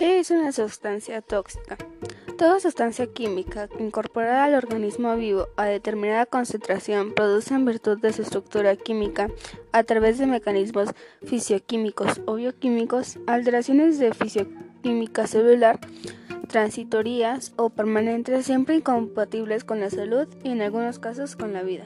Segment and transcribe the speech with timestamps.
[0.00, 1.76] ¿Qué es una sustancia tóxica?
[2.38, 8.22] Toda sustancia química incorporada al organismo vivo a determinada concentración produce en virtud de su
[8.22, 9.28] estructura química,
[9.72, 10.88] a través de mecanismos
[11.22, 15.78] fisioquímicos o bioquímicos, alteraciones de fisioquímica celular,
[16.48, 21.84] transitorias o permanentes, siempre incompatibles con la salud y en algunos casos con la vida.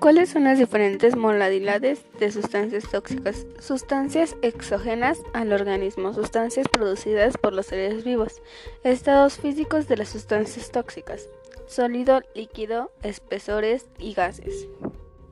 [0.00, 3.46] ¿Cuáles son las diferentes modalidades de sustancias tóxicas?
[3.58, 8.42] Sustancias exógenas al organismo, sustancias producidas por los seres vivos,
[8.84, 11.28] estados físicos de las sustancias tóxicas,
[11.66, 14.68] sólido, líquido, espesores y gases.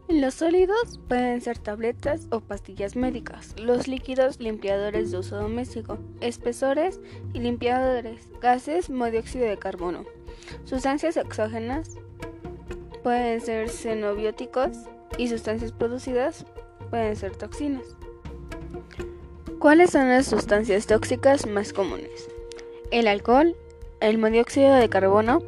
[0.08, 7.00] Los sólidos pueden ser tabletas o pastillas médicas, los líquidos limpiadores de uso doméstico, espesores
[7.32, 10.04] y limpiadores, gases, dióxido de carbono.
[10.64, 11.96] Sustancias exógenas
[13.04, 14.70] pueden ser xenobióticos
[15.18, 16.46] y sustancias producidas
[16.90, 17.84] pueden ser toxinas.
[19.58, 22.28] ¿Cuáles son las sustancias tóxicas más comunes?
[22.90, 23.54] El alcohol,
[24.00, 25.42] el monóxido de carbono,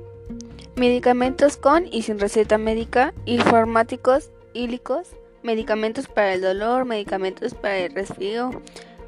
[0.77, 5.09] medicamentos con y sin receta médica, informáticos hílicos,
[5.43, 8.51] medicamentos para el dolor, medicamentos para el resfrío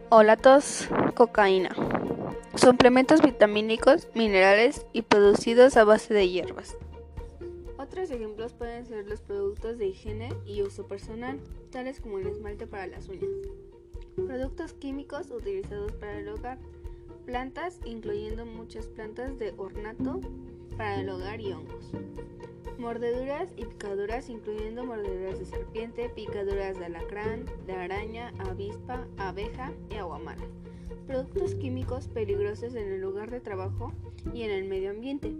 [0.08, 1.70] o la tos, cocaína,
[2.54, 6.76] suplementos vitamínicos, minerales y producidos a base de hierbas.
[7.88, 12.66] Otros ejemplos pueden ser los productos de higiene y uso personal, tales como el esmalte
[12.66, 13.30] para las uñas,
[14.14, 16.58] productos químicos utilizados para el hogar,
[17.24, 20.20] plantas, incluyendo muchas plantas de ornato
[20.76, 21.90] para el hogar y hongos,
[22.78, 29.94] mordeduras y picaduras, incluyendo mordeduras de serpiente, picaduras de alacrán, de araña, avispa, abeja y
[29.94, 30.44] aguamala,
[31.06, 33.94] productos químicos peligrosos en el lugar de trabajo
[34.34, 35.34] y en el medio ambiente.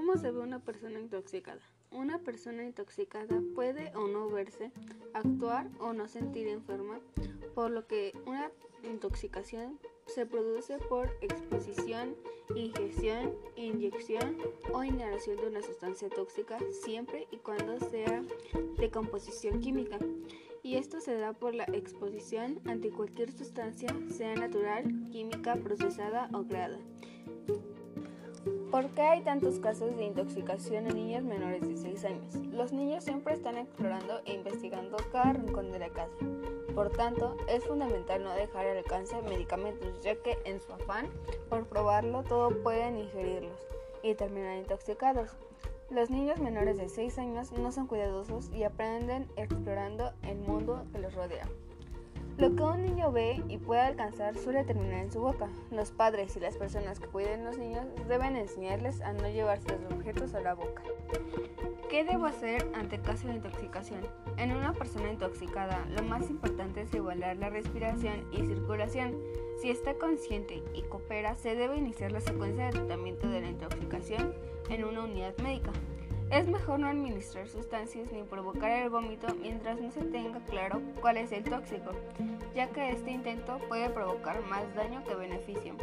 [0.00, 1.60] ¿Cómo se ve una persona intoxicada?
[1.90, 4.72] Una persona intoxicada puede o no verse,
[5.12, 7.00] actuar o no sentir enferma,
[7.54, 8.50] por lo que una
[8.82, 12.16] intoxicación se produce por exposición,
[12.54, 14.38] ingestión, inyección
[14.72, 18.22] o inhalación de una sustancia tóxica siempre y cuando sea
[18.78, 19.98] de composición química.
[20.62, 26.42] Y esto se da por la exposición ante cualquier sustancia, sea natural, química, procesada o
[26.42, 26.78] creada.
[28.70, 32.36] ¿Por qué hay tantos casos de intoxicación en niños menores de 6 años?
[32.52, 36.14] Los niños siempre están explorando e investigando cada rincón de la casa.
[36.72, 41.08] Por tanto, es fundamental no dejar al alcance medicamentos, ya que en su afán
[41.48, 43.58] por probarlo todo pueden ingerirlos
[44.04, 45.32] y terminar intoxicados.
[45.90, 51.00] Los niños menores de 6 años no son cuidadosos y aprenden explorando el mundo que
[51.00, 51.48] los rodea.
[52.40, 55.50] Lo que un niño ve y puede alcanzar suele terminar en su boca.
[55.70, 59.92] Los padres y las personas que cuiden los niños deben enseñarles a no llevarse los
[59.92, 60.82] objetos a la boca.
[61.90, 64.00] ¿Qué debo hacer ante el caso de intoxicación?
[64.38, 69.18] En una persona intoxicada, lo más importante es igualar la respiración y circulación.
[69.60, 74.34] Si está consciente y coopera, se debe iniciar la secuencia de tratamiento de la intoxicación
[74.70, 75.72] en una unidad médica.
[76.30, 81.16] Es mejor no administrar sustancias ni provocar el vómito mientras no se tenga claro cuál
[81.16, 81.90] es el tóxico,
[82.54, 85.74] ya que este intento puede provocar más daño que beneficio.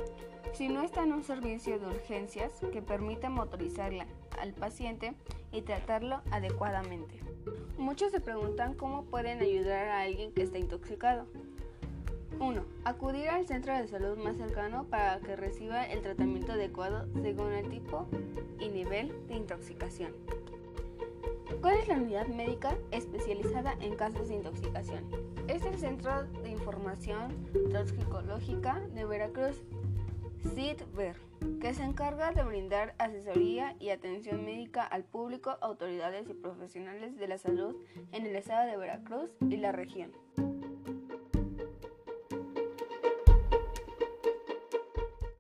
[0.54, 4.08] Si no está en un servicio de urgencias que permita motorizarla
[4.40, 5.14] al paciente
[5.52, 7.20] y tratarlo adecuadamente.
[7.78, 11.28] Muchos se preguntan cómo pueden ayudar a alguien que está intoxicado.
[12.40, 12.66] 1.
[12.84, 17.70] Acudir al centro de salud más cercano para que reciba el tratamiento adecuado según el
[17.70, 18.08] tipo
[18.60, 20.14] y nivel de intoxicación.
[21.62, 25.04] ¿Cuál es la unidad médica especializada en casos de intoxicación?
[25.48, 29.64] Es el Centro de Información Toxicológica de Veracruz,
[30.54, 31.16] CITVER,
[31.60, 37.28] que se encarga de brindar asesoría y atención médica al público, autoridades y profesionales de
[37.28, 37.76] la salud
[38.12, 40.12] en el estado de Veracruz y la región.